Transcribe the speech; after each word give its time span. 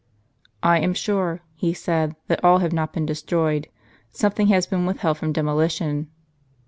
"I 0.73 0.79
am 0.79 0.95
sure," 0.95 1.41
he 1.53 1.75
said, 1.75 2.15
"that 2.25 2.43
all 2.43 2.57
have 2.57 2.73
not 2.73 2.91
been 2.91 3.05
destroyed. 3.05 3.67
Something 4.09 4.47
has 4.47 4.65
been 4.65 4.87
withheld 4.87 5.19
from 5.19 5.31
demolition." 5.31 6.09